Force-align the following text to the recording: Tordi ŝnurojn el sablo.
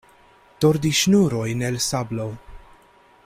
Tordi 0.63 0.91
ŝnurojn 1.01 1.63
el 1.69 1.79
sablo. 1.91 2.27